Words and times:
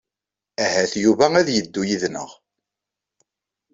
Ahat 0.63 0.93
Yuba 1.03 1.25
ad 1.39 1.47
yeddu 1.51 1.81
yid-neɣ. 1.89 2.29